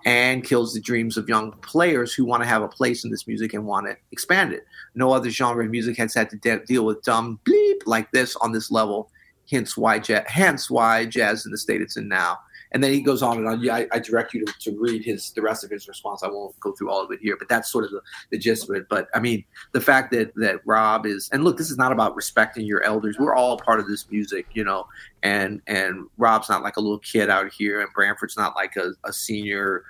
and 0.05 0.45
kills 0.45 0.75
the 0.75 0.81
dreams 0.81 1.17
of 1.17 1.29
young 1.29 1.53
players 1.63 2.13
who 2.13 2.25
want 2.25 2.43
to 2.43 2.49
have 2.49 2.63
a 2.63 2.69
place 2.69 3.05
in 3.05 3.11
this 3.11 3.27
music 3.27 3.55
and 3.55 3.67
want 3.67 3.87
to 3.87 3.97
expand 4.13 4.53
it. 4.53 4.67
No 4.95 5.13
other 5.13 5.31
genre 5.31 5.65
of 5.65 5.71
music 5.71 5.97
has 5.99 6.15
had 6.15 6.31
to 6.31 6.37
de- 6.37 6.65
deal 6.65 6.85
with 6.85 7.03
dumb 7.03 7.39
bleep 7.45 7.81
like 7.87 8.11
this 8.13 8.37
on 8.37 8.53
this 8.53 8.71
level. 8.71 9.11
Hence 9.51 9.77
why, 9.77 9.99
jazz, 9.99 10.25
hence 10.27 10.71
why 10.71 11.05
jazz 11.07 11.45
in 11.45 11.53
the 11.53 11.59
state 11.59 11.83
it's 11.83 11.97
in 11.97 12.09
now. 12.09 12.39
And 12.73 12.85
then 12.85 12.93
he 12.93 13.01
goes 13.01 13.23
on 13.23 13.39
and 13.39 13.49
on. 13.49 13.61
Yeah, 13.61 13.77
I, 13.77 13.89
I 13.93 13.99
direct 13.99 14.33
you 14.33 14.45
to, 14.45 14.53
to, 14.61 14.79
read 14.79 15.05
his 15.05 15.33
the 15.33 15.43
rest 15.43 15.65
of 15.65 15.71
his 15.71 15.89
response. 15.89 16.23
I 16.23 16.29
won't 16.29 16.59
go 16.61 16.73
through 16.73 16.91
all 16.91 17.03
of 17.03 17.11
it 17.11 17.19
here, 17.21 17.37
but 17.37 17.49
that's 17.49 17.71
sort 17.71 17.85
of 17.85 17.91
the, 17.91 18.01
the 18.31 18.39
gist 18.39 18.69
of 18.69 18.77
it. 18.77 18.89
But 18.89 19.09
I 19.15 19.21
mean, 19.21 19.45
the 19.73 19.81
fact 19.81 20.13
that 20.13 20.33
that 20.37 20.61
Rob 20.65 21.07
is 21.07 21.29
and 21.33 21.43
look, 21.43 21.57
this 21.57 21.71
is 21.71 21.79
not 21.79 21.93
about 21.93 22.15
respecting 22.15 22.65
your 22.65 22.83
elders. 22.83 23.17
We're 23.19 23.35
all 23.35 23.59
part 23.59 23.81
of 23.81 23.89
this 23.89 24.09
music, 24.11 24.47
you 24.53 24.65
know. 24.65 24.87
And 25.23 25.61
and 25.67 26.07
Rob's 26.17 26.49
not 26.49 26.63
like 26.63 26.77
a 26.77 26.81
little 26.81 27.01
kid 27.01 27.29
out 27.29 27.53
here, 27.53 27.81
and 27.81 27.93
Branford's 27.93 28.37
not 28.37 28.55
like 28.55 28.77
a, 28.77 28.93
a 29.05 29.13
senior, 29.13 29.85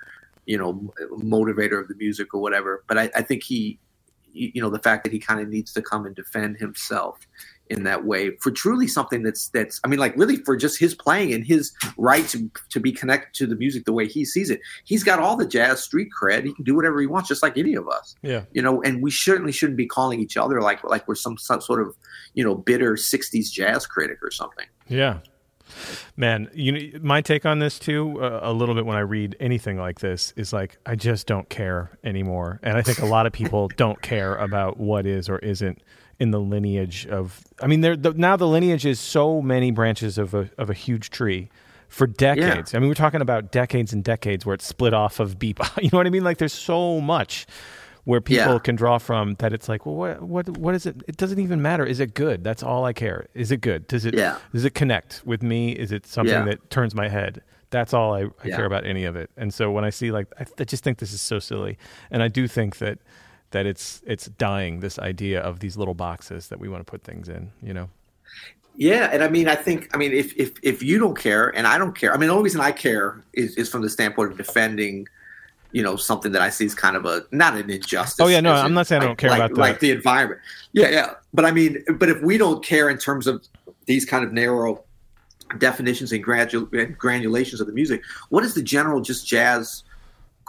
you 0.45 0.57
know, 0.57 0.73
motivator 1.11 1.79
of 1.79 1.87
the 1.87 1.95
music 1.95 2.33
or 2.33 2.41
whatever. 2.41 2.83
But 2.87 2.97
I, 2.97 3.11
I 3.15 3.21
think 3.21 3.43
he, 3.43 3.79
you 4.33 4.61
know, 4.61 4.69
the 4.69 4.79
fact 4.79 5.03
that 5.03 5.13
he 5.13 5.19
kind 5.19 5.39
of 5.39 5.47
needs 5.47 5.71
to 5.73 5.81
come 5.81 6.05
and 6.05 6.15
defend 6.15 6.57
himself 6.57 7.19
in 7.71 7.83
that 7.83 8.03
way 8.03 8.35
for 8.41 8.51
truly 8.51 8.85
something 8.85 9.23
that's 9.23 9.47
that's 9.49 9.79
I 9.83 9.87
mean 9.87 9.99
like 9.99 10.15
really 10.17 10.35
for 10.35 10.57
just 10.57 10.77
his 10.77 10.93
playing 10.93 11.33
and 11.33 11.45
his 11.45 11.71
right 11.97 12.27
to, 12.27 12.51
to 12.69 12.79
be 12.81 12.91
connected 12.91 13.33
to 13.35 13.47
the 13.47 13.55
music 13.55 13.85
the 13.85 13.93
way 13.93 14.07
he 14.07 14.25
sees 14.25 14.49
it. 14.49 14.59
He's 14.83 15.03
got 15.03 15.19
all 15.19 15.37
the 15.37 15.47
jazz 15.47 15.81
street 15.81 16.09
cred. 16.21 16.43
He 16.43 16.53
can 16.53 16.65
do 16.65 16.75
whatever 16.75 16.99
he 16.99 17.07
wants, 17.07 17.29
just 17.29 17.41
like 17.41 17.57
any 17.57 17.73
of 17.75 17.87
us. 17.87 18.15
Yeah. 18.21 18.43
You 18.51 18.61
know, 18.61 18.81
and 18.83 19.01
we 19.01 19.09
certainly 19.09 19.53
shouldn't 19.53 19.77
be 19.77 19.87
calling 19.87 20.19
each 20.19 20.35
other 20.35 20.61
like 20.61 20.83
like 20.83 21.07
we're 21.07 21.15
some, 21.15 21.37
some 21.37 21.61
sort 21.61 21.81
of 21.81 21.95
you 22.33 22.43
know 22.43 22.55
bitter 22.55 22.93
'60s 22.93 23.49
jazz 23.49 23.87
critic 23.87 24.19
or 24.21 24.31
something. 24.31 24.65
Yeah. 24.87 25.19
Man, 26.17 26.49
you 26.53 26.73
know, 26.73 26.99
my 27.01 27.21
take 27.21 27.45
on 27.45 27.59
this 27.59 27.79
too, 27.79 28.21
uh, 28.21 28.41
a 28.43 28.51
little 28.51 28.75
bit 28.75 28.85
when 28.85 28.97
I 28.97 29.01
read 29.01 29.37
anything 29.39 29.77
like 29.77 30.01
this 30.01 30.33
is 30.35 30.51
like 30.51 30.77
I 30.85 30.95
just 30.95 31.25
don't 31.25 31.47
care 31.47 31.97
anymore, 32.03 32.59
and 32.63 32.77
I 32.77 32.81
think 32.81 32.99
a 32.99 33.05
lot 33.05 33.25
of 33.25 33.31
people 33.31 33.69
don't 33.77 34.01
care 34.01 34.35
about 34.35 34.77
what 34.77 35.05
is 35.05 35.29
or 35.29 35.39
isn't 35.39 35.81
in 36.19 36.31
the 36.31 36.39
lineage 36.39 37.07
of. 37.07 37.41
I 37.61 37.67
mean, 37.67 37.81
there 37.81 37.95
the, 37.95 38.13
now 38.13 38.35
the 38.35 38.47
lineage 38.47 38.85
is 38.85 38.99
so 38.99 39.41
many 39.41 39.71
branches 39.71 40.17
of 40.17 40.33
a 40.33 40.49
of 40.57 40.69
a 40.69 40.73
huge 40.73 41.09
tree 41.09 41.49
for 41.87 42.07
decades. 42.07 42.71
Yeah. 42.71 42.77
I 42.77 42.79
mean, 42.79 42.89
we're 42.89 42.95
talking 42.95 43.21
about 43.21 43.51
decades 43.51 43.91
and 43.91 44.03
decades 44.03 44.45
where 44.45 44.55
it's 44.55 44.65
split 44.65 44.93
off 44.93 45.19
of 45.19 45.37
bebop. 45.37 45.77
You 45.81 45.89
know 45.91 45.97
what 45.97 46.07
I 46.07 46.09
mean? 46.09 46.23
Like, 46.23 46.37
there's 46.37 46.53
so 46.53 47.01
much 47.01 47.45
where 48.05 48.21
people 48.21 48.53
yeah. 48.53 48.59
can 48.59 48.75
draw 48.75 48.97
from 48.97 49.35
that 49.35 49.53
it's 49.53 49.69
like, 49.69 49.85
well, 49.85 49.95
what 49.95 50.21
what 50.21 50.57
what 50.57 50.75
is 50.75 50.85
it? 50.85 50.95
It 51.07 51.17
doesn't 51.17 51.39
even 51.39 51.61
matter. 51.61 51.85
Is 51.85 51.99
it 51.99 52.13
good? 52.13 52.43
That's 52.43 52.63
all 52.63 52.85
I 52.85 52.93
care. 52.93 53.27
Is 53.33 53.51
it 53.51 53.61
good? 53.61 53.87
Does 53.87 54.05
it 54.05 54.15
yeah. 54.15 54.37
does 54.53 54.65
it 54.65 54.73
connect 54.73 55.21
with 55.25 55.43
me? 55.43 55.73
Is 55.73 55.91
it 55.91 56.05
something 56.07 56.33
yeah. 56.33 56.45
that 56.45 56.69
turns 56.69 56.95
my 56.95 57.09
head? 57.09 57.41
That's 57.69 57.93
all 57.93 58.13
I, 58.13 58.23
I 58.43 58.49
care 58.49 58.65
about 58.65 58.85
any 58.85 59.05
of 59.05 59.15
it. 59.15 59.29
And 59.37 59.53
so 59.53 59.71
when 59.71 59.85
I 59.85 59.91
see 59.91 60.11
like, 60.11 60.27
I, 60.37 60.45
I 60.59 60.65
just 60.65 60.83
think 60.83 60.97
this 60.97 61.13
is 61.13 61.21
so 61.21 61.39
silly, 61.39 61.77
and 62.09 62.21
I 62.21 62.27
do 62.27 62.45
think 62.45 62.79
that 62.79 62.99
that 63.51 63.65
it's 63.65 64.01
it's 64.05 64.27
dying 64.27 64.79
this 64.79 64.97
idea 64.99 65.39
of 65.39 65.59
these 65.59 65.77
little 65.77 65.93
boxes 65.93 66.47
that 66.47 66.59
we 66.59 66.67
want 66.67 66.85
to 66.85 66.89
put 66.89 67.03
things 67.03 67.29
in 67.29 67.51
you 67.61 67.73
know 67.73 67.89
yeah 68.75 69.09
and 69.11 69.23
i 69.23 69.29
mean 69.29 69.47
i 69.47 69.55
think 69.55 69.89
i 69.93 69.97
mean 69.97 70.11
if 70.11 70.35
if, 70.37 70.53
if 70.63 70.81
you 70.81 70.97
don't 70.97 71.17
care 71.17 71.49
and 71.55 71.67
i 71.67 71.77
don't 71.77 71.95
care 71.95 72.13
i 72.13 72.17
mean 72.17 72.27
the 72.27 72.33
only 72.33 72.43
reason 72.43 72.61
i 72.61 72.71
care 72.71 73.23
is, 73.33 73.55
is 73.55 73.69
from 73.69 73.81
the 73.81 73.89
standpoint 73.89 74.31
of 74.31 74.37
defending 74.37 75.07
you 75.73 75.83
know 75.83 75.95
something 75.95 76.31
that 76.31 76.41
i 76.41 76.49
see 76.49 76.65
as 76.65 76.73
kind 76.73 76.95
of 76.95 77.05
a 77.05 77.23
not 77.31 77.55
an 77.55 77.69
injustice 77.69 78.19
oh 78.19 78.27
yeah 78.27 78.39
no 78.39 78.53
i'm 78.53 78.73
not 78.73 78.87
saying 78.87 79.01
i 79.01 79.05
don't 79.05 79.17
care 79.17 79.29
like, 79.29 79.39
about 79.39 79.49
that. 79.55 79.61
like 79.61 79.79
the 79.79 79.91
environment 79.91 80.39
yeah 80.71 80.89
yeah 80.89 81.13
but 81.33 81.45
i 81.45 81.51
mean 81.51 81.83
but 81.95 82.09
if 82.09 82.21
we 82.21 82.37
don't 82.37 82.63
care 82.63 82.89
in 82.89 82.97
terms 82.97 83.27
of 83.27 83.45
these 83.85 84.05
kind 84.05 84.23
of 84.23 84.31
narrow 84.31 84.83
definitions 85.57 86.13
and, 86.13 86.23
granul- 86.23 86.71
and 86.81 86.97
granulations 86.97 87.59
of 87.59 87.67
the 87.67 87.73
music 87.73 88.01
what 88.29 88.43
is 88.43 88.53
the 88.53 88.63
general 88.63 89.01
just 89.01 89.27
jazz 89.27 89.83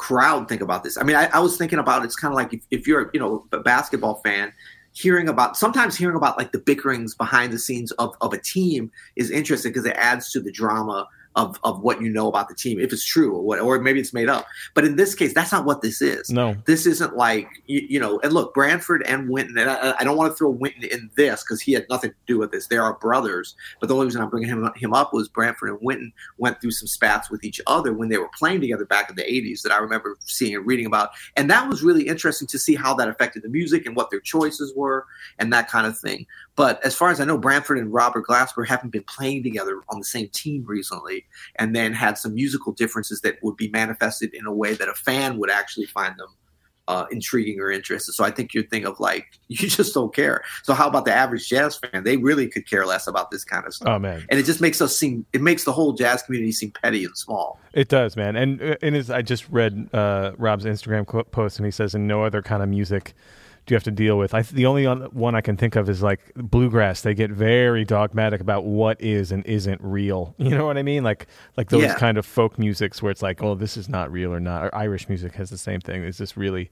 crowd 0.03 0.49
think 0.49 0.61
about 0.61 0.83
this? 0.83 0.99
I 0.99 1.05
mean, 1.05 1.15
I, 1.15 1.27
I 1.33 1.39
was 1.39 1.57
thinking 1.57 1.79
about 1.79 2.05
it's 2.05 2.17
kind 2.17 2.33
of 2.33 2.37
like 2.37 2.53
if, 2.53 2.63
if 2.73 2.87
you're, 2.89 3.09
you 3.15 3.21
know, 3.21 3.47
a 3.53 3.61
basketball 3.61 4.17
fan, 4.25 4.53
hearing 4.93 5.29
about 5.29 5.57
sometimes 5.57 5.97
hearing 5.97 6.17
about 6.17 6.37
like 6.37 6.51
the 6.51 6.59
bickerings 6.59 7.15
behind 7.15 7.53
the 7.53 7.59
scenes 7.59 7.93
of, 7.93 8.15
of 8.21 8.33
a 8.33 8.39
team 8.39 8.91
is 9.15 9.31
interesting 9.31 9.71
because 9.71 9.87
it 9.87 9.95
adds 9.97 10.33
to 10.33 10.41
the 10.41 10.51
drama 10.51 11.07
of 11.37 11.59
of 11.65 11.81
what 11.81 12.01
you 12.01 12.09
know 12.09 12.29
about 12.29 12.49
the 12.49 12.55
team, 12.55 12.79
if 12.79 12.93
it's 12.93 13.05
true 13.05 13.35
or 13.35 13.43
what, 13.43 13.61
or 13.61 13.81
maybe 13.81 14.01
it's 14.01 14.13
made 14.13 14.29
up. 14.29 14.47
But 14.75 14.85
in 14.85 14.97
this 14.97 15.15
case, 15.15 15.35
that's 15.35 15.53
not 15.53 15.65
what 15.65 15.83
this 15.83 16.03
is. 16.03 16.31
No, 16.31 16.57
this 16.67 16.87
isn't 16.87 17.17
like 17.17 17.49
you, 17.67 17.87
you 17.89 18.01
know. 18.01 18.21
And 18.21 18.33
look, 18.33 18.55
Branford 18.55 19.03
and 19.07 19.29
Wynton, 19.29 19.59
and 19.59 19.71
I, 19.71 19.95
I 19.99 20.05
don't 20.05 20.17
want 20.17 20.33
to 20.33 20.37
throw 20.37 20.51
Wynton 20.51 20.85
in 20.85 21.11
this 21.17 21.43
because 21.43 21.61
he 21.61 21.73
had 21.73 21.87
nothing 21.89 22.11
to 22.11 22.17
do 22.27 22.39
with 22.39 22.53
this. 22.53 22.67
They 22.67 22.77
are 22.77 22.95
brothers. 22.95 23.55
But 23.81 23.89
the 23.89 23.95
only 23.95 24.07
reason 24.07 24.23
I'm 24.23 24.31
bringing 24.31 24.49
him 24.49 24.71
him 24.77 24.95
up 24.95 25.13
was 25.13 25.29
Branford 25.29 25.71
and 25.71 25.79
Wynton 25.81 26.13
went 26.39 26.61
through 26.61 26.73
some 26.73 26.89
spats 26.89 27.31
with 27.31 27.45
each 27.45 27.61
other 27.67 27.93
when 27.93 28.09
they 28.09 28.19
were 28.19 28.31
playing 28.39 28.61
together 28.61 28.85
back 28.85 29.09
in 29.09 29.17
the 29.17 29.23
'80s 29.23 29.63
that 29.63 29.73
I 29.73 29.79
remember 29.79 30.17
seeing 30.21 30.55
and 30.55 30.67
reading 30.67 30.87
about, 30.87 31.11
and 31.37 31.51
that 31.51 31.69
was 31.69 31.83
really 31.83 32.07
interesting 32.07 32.49
to 32.49 32.59
see 32.59 32.75
how 32.75 32.95
that 32.95 33.09
affected 33.09 33.43
the 33.43 33.49
music 33.49 33.87
and 33.87 33.97
what 33.97 34.11
their 34.11 34.21
choices 34.21 34.73
were 34.77 35.07
and 35.39 35.53
that 35.53 35.69
kind 35.69 35.87
of 35.87 35.99
thing. 35.99 36.27
But 36.55 36.85
as 36.85 36.95
far 36.95 37.11
as 37.11 37.21
I 37.21 37.25
know, 37.25 37.39
Branford 37.39 37.79
and 37.79 37.93
Robert 37.93 38.27
Glasper 38.27 38.67
haven't 38.67 38.91
been 38.91 39.05
playing 39.05 39.43
together 39.43 39.81
on 39.89 39.99
the 39.99 40.05
same 40.05 40.29
team 40.29 40.65
recently, 40.67 41.25
and 41.57 41.75
then 41.75 41.93
had 41.95 42.19
some 42.19 42.35
musical 42.35 42.73
differences 42.73 43.23
that 43.23 43.43
would 43.43 43.57
be 43.57 43.69
manifested 43.71 44.35
in 44.35 44.47
a 44.47 44.53
way 44.53 44.75
that 44.75 44.89
a 44.89 44.95
fan 44.95 45.39
would 45.39 45.51
actually 45.51 45.87
find 45.87 46.19
them 46.19 46.29
uh, 46.89 47.07
intriguing 47.11 47.61
or 47.61 47.71
interesting. 47.71 48.13
So 48.13 48.25
I 48.25 48.31
think 48.31 48.53
your 48.55 48.65
thing 48.65 48.85
of 48.85 48.99
like 49.01 49.27
you 49.49 49.69
just 49.69 49.95
don't 49.95 50.15
care. 50.15 50.43
So 50.63 50.75
how 50.75 50.89
about 50.89 51.05
the 51.05 51.13
average 51.13 51.49
jazz 51.49 51.79
fan? 51.79 52.05
They 52.05 52.17
really 52.17 52.49
could 52.49 52.69
care 52.69 52.85
less 52.85 53.07
about 53.07 53.31
this 53.31 53.45
kind 53.45 53.67
of 53.67 53.75
stuff. 53.75 53.89
Oh 53.89 53.99
man! 53.99 54.25
And 54.29 54.39
it 54.39 54.45
just 54.45 54.61
makes 54.61 54.81
us 54.81 54.97
seem. 54.97 55.25
It 55.33 55.41
makes 55.41 55.65
the 55.65 55.73
whole 55.73 55.93
jazz 55.93 56.23
community 56.23 56.53
seem 56.53 56.71
petty 56.71 57.05
and 57.05 57.17
small. 57.17 57.59
It 57.73 57.89
does, 57.89 58.17
man. 58.17 58.37
And 58.37 58.61
and 58.83 58.97
as 58.97 59.11
I 59.11 59.23
just 59.23 59.49
read 59.49 59.89
uh, 59.93 60.33
Rob's 60.37 60.65
Instagram 60.65 61.07
post, 61.31 61.59
and 61.59 61.67
he 61.67 61.73
says, 61.73 61.95
"In 61.95 62.07
no 62.07 62.25
other 62.25 62.43
kind 62.43 62.63
of 62.63 62.69
music." 62.69 63.15
Do 63.65 63.73
you 63.73 63.77
have 63.77 63.85
to 63.85 63.93
deal 63.93 64.19
with? 64.19 64.35
I 64.35 64.43
the 64.43 64.67
only 64.67 64.87
one 64.87 65.35
I 65.35 65.41
can 65.41 65.57
think 65.57 65.77
of 65.77 65.89
is 65.89 66.03
like 66.03 66.33
bluegrass. 66.35 67.03
They 67.03 67.15
get 67.15 67.31
very 67.31 67.85
dogmatic 67.85 68.41
about 68.41 68.65
what 68.65 69.01
is 69.01 69.31
and 69.31 69.47
isn't 69.47 69.81
real. 69.83 70.35
You 70.43 70.59
know 70.59 70.67
what 70.67 70.77
I 70.77 70.83
mean? 70.83 71.05
Like 71.05 71.29
like 71.57 71.71
those 71.71 71.85
yeah. 71.85 71.95
kind 71.95 72.19
of 72.19 72.27
folk 72.27 72.59
musics 72.59 73.01
where 73.01 73.11
it's 73.11 73.23
like, 73.23 73.43
oh, 73.43 73.55
this 73.55 73.77
is 73.77 73.89
not 73.89 74.11
real 74.13 74.35
or 74.35 74.41
not. 74.41 74.65
Or 74.65 74.75
Irish 74.75 75.09
music 75.09 75.35
has 75.37 75.49
the 75.49 75.57
same 75.57 75.81
thing. 75.81 76.03
Is 76.03 76.19
this 76.19 76.37
really? 76.37 76.71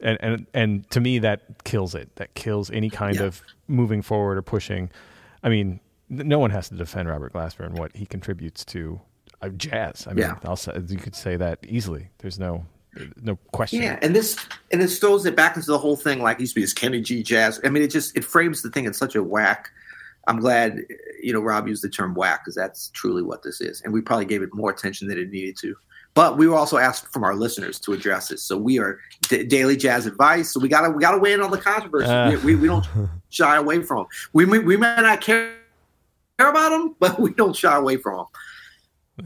And 0.00 0.18
and 0.20 0.46
and 0.52 0.90
to 0.90 1.00
me, 1.00 1.20
that 1.20 1.64
kills 1.64 1.94
it. 1.94 2.14
That 2.16 2.34
kills 2.34 2.70
any 2.72 2.90
kind 2.90 3.16
yeah. 3.16 3.22
of 3.22 3.42
moving 3.68 4.02
forward 4.02 4.36
or 4.36 4.42
pushing. 4.42 4.90
I 5.42 5.48
mean, 5.48 5.80
no 6.08 6.38
one 6.38 6.50
has 6.50 6.68
to 6.68 6.74
defend 6.74 7.08
Robert 7.08 7.32
Glasper 7.32 7.64
and 7.64 7.78
what 7.78 7.96
he 7.96 8.04
contributes 8.04 8.64
to 8.66 9.00
uh, 9.40 9.48
jazz. 9.50 10.06
I 10.06 10.14
mean, 10.14 10.24
yeah. 10.24 10.38
I'll, 10.44 10.58
you 10.88 10.98
could 10.98 11.14
say 11.14 11.36
that 11.36 11.60
easily. 11.66 12.10
There's 12.18 12.38
no 12.38 12.66
no 13.22 13.36
question. 13.52 13.82
Yeah, 13.82 13.98
and 14.02 14.14
this 14.14 14.36
and 14.70 14.80
this 14.80 14.98
throws 14.98 15.24
it 15.24 15.34
back 15.34 15.56
into 15.56 15.70
the 15.70 15.78
whole 15.78 15.96
thing 15.96 16.22
like 16.22 16.38
used 16.40 16.52
to 16.52 16.56
be 16.56 16.60
this 16.62 16.74
Kenny 16.74 17.00
G 17.00 17.22
jazz. 17.22 17.60
I 17.64 17.70
mean, 17.70 17.82
it 17.82 17.88
just 17.88 18.16
it 18.16 18.24
frames 18.24 18.62
the 18.62 18.70
thing 18.70 18.84
in 18.84 18.92
such 18.92 19.14
a 19.14 19.22
whack. 19.22 19.70
I'm 20.28 20.38
glad 20.38 20.78
you 21.22 21.32
know 21.32 21.40
Rob 21.40 21.68
used 21.68 21.82
the 21.82 21.88
term 21.88 22.14
whack 22.14 22.40
because 22.42 22.54
that's 22.54 22.88
truly 22.88 23.22
what 23.22 23.42
this 23.42 23.60
is, 23.60 23.80
and 23.82 23.92
we 23.92 24.00
probably 24.00 24.26
gave 24.26 24.42
it 24.42 24.50
more 24.52 24.70
attention 24.70 25.08
than 25.08 25.18
it 25.18 25.30
needed 25.30 25.56
to. 25.60 25.74
But 26.14 26.36
we 26.36 26.46
were 26.46 26.56
also 26.56 26.76
asked 26.76 27.10
from 27.10 27.24
our 27.24 27.34
listeners 27.34 27.80
to 27.80 27.94
address 27.94 28.28
this, 28.28 28.42
so 28.42 28.58
we 28.58 28.78
are 28.78 28.98
d- 29.22 29.44
daily 29.44 29.76
jazz 29.76 30.04
advice. 30.04 30.52
So 30.52 30.60
we 30.60 30.68
gotta 30.68 30.90
we 30.90 31.00
gotta 31.00 31.18
weigh 31.18 31.32
in 31.32 31.40
on 31.40 31.50
the 31.50 31.58
controversy. 31.58 32.10
Uh. 32.10 32.30
We, 32.30 32.36
we, 32.36 32.54
we, 32.56 32.68
don't 32.68 32.86
shy 33.30 33.56
away 33.56 33.82
from 33.82 33.98
them. 33.98 34.06
We 34.34 34.44
we 34.44 34.76
may 34.76 34.96
not 34.96 35.22
care 35.22 35.54
care 36.38 36.50
about 36.50 36.70
them, 36.70 36.94
but 37.00 37.18
we 37.18 37.32
don't 37.32 37.56
shy 37.56 37.74
away 37.74 37.96
from 37.96 38.18
them. 38.18 38.26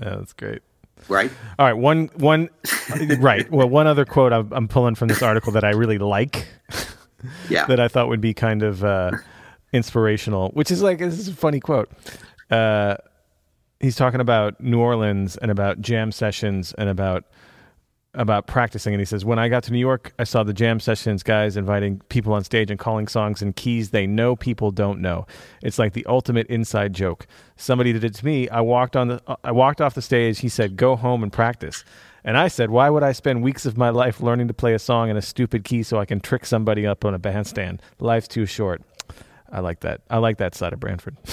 Yeah, 0.01 0.17
that's 0.19 0.33
great 0.33 0.63
right? 1.09 1.31
All 1.59 1.67
right, 1.67 1.77
one 1.77 2.11
one 2.15 2.51
right. 3.19 3.51
Well, 3.51 3.69
one 3.69 3.87
other 3.87 4.05
quote 4.05 4.33
I'm, 4.33 4.53
I'm, 4.53 4.69
pulling 4.69 4.95
from 4.95 5.09
this 5.09 5.23
article 5.23 5.53
that 5.53 5.65
I 5.65 5.71
really 5.71 5.99
like. 5.99 6.47
Yeah. 7.49 7.65
that 7.67 7.81
I 7.81 7.89
thought 7.89 8.09
would 8.09 8.21
be 8.21 8.35
kind 8.35 8.63
of 8.63 8.85
uh, 8.85 9.13
inspirational, 9.73 10.51
which 10.51 10.71
is 10.71 10.83
like 10.83 10.99
this 10.99 11.19
is 11.19 11.29
a 11.29 11.35
funny 11.35 11.61
quote. 11.61 11.91
Uh, 12.51 12.97
he's 13.81 13.97
talking 13.97 14.21
about 14.21 14.61
New 14.61 14.79
Orleans 14.79 15.37
and 15.37 15.51
about 15.51 15.81
jam 15.81 16.13
sessions 16.13 16.73
and 16.75 16.89
about 16.89 17.25
about 18.17 18.47
practicing 18.47 18.95
and 18.95 19.01
he 19.01 19.05
says 19.05 19.25
when 19.25 19.39
i 19.39 19.49
got 19.49 19.63
to 19.63 19.73
new 19.73 19.79
york 19.79 20.13
i 20.19 20.25
saw 20.25 20.43
the 20.43 20.55
jam 20.55 20.81
sessions 20.81 21.23
guys 21.23 21.57
inviting 21.57 22.01
people 22.09 22.33
on 22.33 22.43
stage 22.43 22.71
and 22.71 22.79
calling 22.79 23.07
songs 23.07 23.43
in 23.43 23.53
keys 23.53 23.91
they 23.91 24.07
know 24.07 24.35
people 24.37 24.71
don't 24.71 25.01
know. 25.01 25.27
It's 25.63 25.79
like 25.79 25.93
the 25.93 26.07
ultimate 26.07 26.47
inside 26.49 26.93
joke. 26.93 27.27
Somebody 27.57 27.93
did 27.93 28.05
it 28.05 28.15
to 28.15 28.25
me. 28.25 28.49
I 28.49 28.61
walked 28.61 28.97
on 28.97 29.09
the 29.09 29.39
i 29.45 29.53
walked 29.53 29.81
off 29.81 29.95
the 29.95 30.03
stage. 30.03 30.41
He 30.41 30.49
said 30.49 30.77
go 30.77 30.97
home 30.97 31.23
and 31.23 31.33
practice 31.33 31.85
and 32.25 32.37
i 32.37 32.49
said 32.49 32.71
why 32.71 32.91
would 32.91 33.03
i 33.03 33.13
spend 33.13 33.43
weeks 33.43 33.67
of 33.67 33.77
my 33.77 33.91
life 33.91 34.21
learning 34.21 34.49
to 34.49 34.55
play 34.55 34.75
a 34.75 34.79
song 34.79 35.09
in 35.11 35.17
a 35.17 35.23
stupid 35.23 35.63
key 35.65 35.83
so 35.83 35.99
i 35.99 36.05
can 36.05 36.21
trick 36.21 36.45
somebody 36.47 36.87
up 36.87 37.05
on 37.05 37.15
a 37.15 37.19
bandstand? 37.19 37.81
Life's 37.99 38.29
too 38.29 38.47
short. 38.47 38.83
I 39.51 39.61
like 39.61 39.81
that. 39.81 40.01
I 40.11 40.19
like 40.19 40.39
that 40.39 40.55
side 40.55 40.73
of 40.73 40.81
branford 40.81 41.17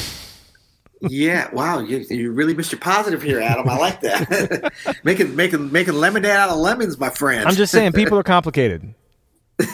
yeah, 1.10 1.50
wow, 1.54 1.80
you, 1.80 2.06
you 2.10 2.32
really 2.32 2.54
Mr. 2.54 2.80
Positive 2.80 3.22
here, 3.22 3.40
Adam. 3.40 3.68
I 3.68 3.78
like 3.78 4.02
that. 4.02 4.72
making 5.04 5.36
making 5.36 5.72
making 5.72 5.96
lemonade 5.96 6.32
out 6.32 6.50
of 6.50 6.58
lemons, 6.58 6.98
my 6.98 7.10
friend. 7.10 7.48
I'm 7.48 7.56
just 7.56 7.72
saying, 7.72 7.94
people 7.94 8.18
are 8.18 8.24
complicated. 8.24 8.94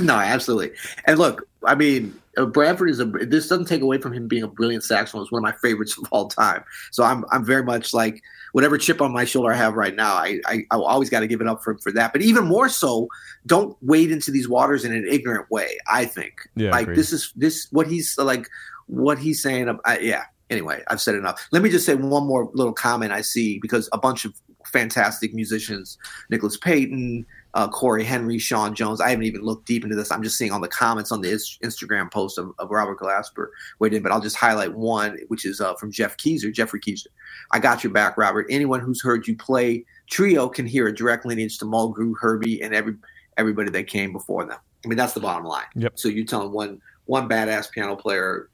no, 0.00 0.14
absolutely. 0.14 0.72
And 1.06 1.18
look, 1.18 1.46
I 1.64 1.74
mean, 1.74 2.14
uh, 2.36 2.46
Branford 2.46 2.90
is 2.90 3.00
a. 3.00 3.04
This 3.04 3.48
doesn't 3.48 3.66
take 3.66 3.82
away 3.82 3.98
from 3.98 4.12
him 4.12 4.28
being 4.28 4.42
a 4.42 4.48
brilliant 4.48 4.84
saxophonist. 4.84 5.30
One 5.30 5.40
of 5.40 5.42
my 5.42 5.52
favorites 5.52 5.96
of 5.98 6.06
all 6.10 6.28
time. 6.28 6.64
So 6.90 7.04
I'm 7.04 7.24
I'm 7.30 7.44
very 7.44 7.62
much 7.62 7.94
like 7.94 8.22
whatever 8.52 8.78
chip 8.78 9.02
on 9.02 9.12
my 9.12 9.24
shoulder 9.24 9.52
I 9.52 9.56
have 9.56 9.74
right 9.74 9.94
now. 9.94 10.14
I 10.14 10.40
I, 10.46 10.64
I 10.70 10.76
always 10.76 11.10
got 11.10 11.20
to 11.20 11.26
give 11.26 11.40
it 11.40 11.46
up 11.46 11.62
for 11.62 11.78
for 11.78 11.92
that. 11.92 12.12
But 12.12 12.22
even 12.22 12.46
more 12.46 12.68
so, 12.68 13.08
don't 13.46 13.76
wade 13.82 14.10
into 14.10 14.30
these 14.30 14.48
waters 14.48 14.84
in 14.84 14.92
an 14.92 15.06
ignorant 15.08 15.50
way. 15.50 15.78
I 15.88 16.04
think. 16.04 16.48
Yeah, 16.56 16.70
like 16.70 16.88
this 16.88 17.12
is 17.12 17.32
this 17.36 17.68
what 17.70 17.86
he's 17.86 18.16
like 18.18 18.48
what 18.86 19.18
he's 19.18 19.42
saying. 19.42 19.78
I, 19.84 19.98
yeah, 19.98 20.24
anyway, 20.54 20.82
I've 20.88 21.00
said 21.00 21.14
enough. 21.14 21.46
Let 21.52 21.62
me 21.62 21.68
just 21.68 21.84
say 21.84 21.94
one 21.94 22.26
more 22.26 22.50
little 22.54 22.72
comment 22.72 23.12
I 23.12 23.20
see 23.20 23.58
because 23.58 23.88
a 23.92 23.98
bunch 23.98 24.24
of 24.24 24.34
fantastic 24.66 25.34
musicians, 25.34 25.98
Nicholas 26.30 26.56
Payton, 26.56 27.26
uh, 27.54 27.68
Corey 27.68 28.04
Henry, 28.04 28.38
Sean 28.38 28.74
Jones. 28.74 29.00
I 29.00 29.10
haven't 29.10 29.24
even 29.26 29.42
looked 29.42 29.66
deep 29.66 29.84
into 29.84 29.96
this. 29.96 30.10
I'm 30.10 30.22
just 30.22 30.36
seeing 30.36 30.52
on 30.52 30.60
the 30.60 30.68
comments 30.68 31.12
on 31.12 31.20
the 31.20 31.28
Instagram 31.28 32.10
post 32.10 32.38
of, 32.38 32.52
of 32.58 32.70
Robert 32.70 32.98
Glasper 32.98 33.48
weighed 33.78 33.94
in, 33.94 34.02
but 34.02 34.10
I'll 34.10 34.20
just 34.20 34.36
highlight 34.36 34.74
one, 34.74 35.18
which 35.28 35.44
is 35.44 35.60
uh, 35.60 35.74
from 35.74 35.92
Geoff 35.92 36.16
Keezer, 36.16 36.52
Geoffrey 36.52 36.80
Keezer. 36.80 37.06
I 37.52 37.58
got 37.58 37.84
your 37.84 37.92
back, 37.92 38.16
Robert. 38.16 38.46
Anyone 38.50 38.80
who's 38.80 39.02
heard 39.02 39.26
you 39.26 39.36
play 39.36 39.84
trio 40.08 40.48
can 40.48 40.66
hear 40.66 40.88
a 40.88 40.94
direct 40.94 41.26
lineage 41.26 41.58
to 41.58 41.64
Mulgrew, 41.64 42.14
Herbie, 42.20 42.62
and 42.62 42.74
every 42.74 42.94
everybody 43.36 43.70
that 43.70 43.86
came 43.86 44.12
before 44.12 44.44
them. 44.44 44.58
I 44.84 44.88
mean, 44.88 44.96
that's 44.98 45.14
the 45.14 45.20
bottom 45.20 45.44
line. 45.44 45.64
Yep. 45.74 45.92
So 45.98 46.08
you're 46.08 46.26
telling 46.26 46.52
one 46.52 46.80
one 47.06 47.28
badass 47.28 47.70
piano 47.70 47.96
player 47.96 48.48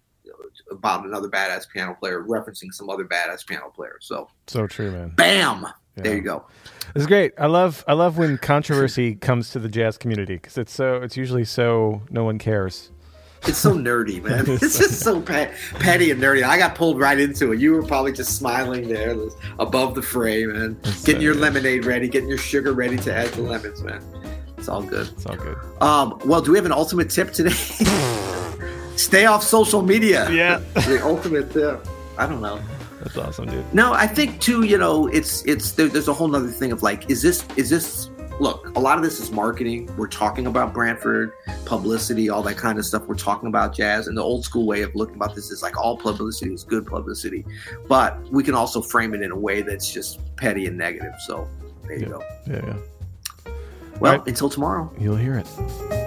about 0.71 1.05
another 1.05 1.29
badass 1.29 1.69
piano 1.69 1.95
player 1.99 2.23
referencing 2.23 2.73
some 2.73 2.91
other 2.91 3.05
badass 3.05 3.47
piano 3.47 3.71
player. 3.75 3.99
So 4.01 4.29
so 4.47 4.67
true, 4.67 4.91
man. 4.91 5.11
Bam. 5.11 5.67
Yeah. 5.97 6.03
There 6.03 6.17
you 6.17 6.23
go. 6.23 6.47
It's 6.95 7.07
great. 7.07 7.33
I 7.39 7.47
love 7.47 7.85
I 7.87 7.95
love 7.95 8.19
when 8.19 8.39
controversy 8.39 9.15
comes 9.21 9.51
to 9.51 9.59
the 9.59 9.69
jazz 9.69 9.99
community 9.99 10.35
because 10.35 10.59
it's 10.59 10.73
so 10.73 10.97
it's 10.97 11.17
usually 11.17 11.45
so 11.45 12.03
no 12.11 12.25
one 12.25 12.39
cares. 12.39 12.91
It's 13.47 13.59
so 13.59 13.75
nerdy, 13.75 14.23
man. 14.23 14.45
it's 14.49 14.79
just 14.79 15.01
so 15.01 15.21
pat, 15.21 15.53
petty 15.79 16.11
and 16.11 16.21
nerdy. 16.21 16.43
I 16.43 16.59
got 16.59 16.75
pulled 16.75 16.99
right 16.99 17.19
into 17.19 17.53
it. 17.53 17.61
You 17.61 17.73
were 17.73 17.83
probably 17.83 18.13
just 18.13 18.37
smiling 18.37 18.89
there 18.89 19.17
above 19.59 19.95
the 19.95 20.03
frame 20.03 20.55
and 20.55 20.81
getting 20.83 21.17
so 21.17 21.19
your 21.21 21.33
good. 21.35 21.43
lemonade 21.43 21.87
ready, 21.87 22.07
getting 22.09 22.29
your 22.29 22.39
sugar 22.39 22.75
ready 22.75 22.99
to 22.99 23.15
add 23.15 23.29
the 23.29 23.43
lemons, 23.43 23.83
man. 23.83 24.03
It's 24.59 24.69
all 24.69 24.83
good. 24.83 25.09
It's 25.09 25.25
all 25.25 25.37
good. 25.37 25.57
Um, 25.81 26.21
well, 26.27 26.43
do 26.43 26.53
we 26.53 26.59
have 26.59 26.67
an 26.67 26.73
ultimate 26.73 27.09
tip 27.09 27.33
today? 27.33 27.55
Stay 29.01 29.27
off 29.27 29.43
social 29.43 29.83
media. 29.83 30.31
Yeah. 30.31 30.59
the 30.75 31.01
ultimate 31.03 31.53
tip. 31.53 31.87
I 32.19 32.27
don't 32.27 32.43
know. 32.43 32.61
That's 33.01 33.17
awesome, 33.17 33.47
dude. 33.47 33.73
No, 33.73 33.95
I 33.95 34.07
think 34.07 34.41
too. 34.41 34.65
You 34.65 34.77
know, 34.77 35.07
it's 35.07 35.43
it's 35.47 35.73
there, 35.73 35.89
there's 35.89 36.09
a 36.09 36.13
whole 36.13 36.35
other 36.37 36.49
thing 36.49 36.71
of 36.71 36.83
like, 36.83 37.09
is 37.11 37.23
this 37.23 37.47
is 37.57 37.71
this 37.71 38.11
look, 38.41 38.77
a 38.77 38.81
lot 38.81 38.99
of 38.99 39.05
this 39.05 39.21
is 39.21 39.31
marketing. 39.31 39.89
We're 39.97 40.09
talking 40.09 40.47
about 40.47 40.75
Branford, 40.75 41.33
publicity, 41.65 42.29
all 42.29 42.43
that 42.43 42.57
kind 42.57 42.79
of 42.79 42.85
stuff. 42.85 43.07
We're 43.07 43.15
talking 43.15 43.49
about 43.49 43.75
jazz. 43.75 44.07
And 44.07 44.17
the 44.17 44.23
old 44.23 44.45
school 44.45 44.67
way 44.67 44.83
of 44.83 44.95
looking 44.95 45.17
about 45.17 45.35
this 45.35 45.51
is 45.51 45.63
like 45.63 45.79
all 45.79 45.97
publicity 45.97 46.53
is 46.53 46.65
good 46.65 46.87
publicity. 46.87 47.45
But 47.89 48.21
we 48.31 48.43
can 48.43 48.55
also 48.55 48.83
frame 48.83 49.15
it 49.15 49.23
in 49.23 49.31
a 49.31 49.39
way 49.39 49.63
that's 49.63 49.93
just 49.93 50.21
petty 50.37 50.67
and 50.67 50.77
negative. 50.77 51.15
So 51.27 51.49
there 51.83 51.99
you 51.99 52.03
yeah. 52.03 52.09
go. 52.09 52.23
Yeah, 52.47 52.67
yeah. 52.67 53.53
Well, 54.01 54.19
right. 54.19 54.27
until 54.27 54.49
tomorrow. 54.49 54.91
You'll 54.99 55.17
hear 55.17 55.37
it. 55.37 56.00